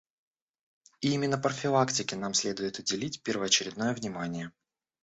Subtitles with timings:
[1.01, 4.51] И именно профилактике нам следует уделить первоочередное внимание.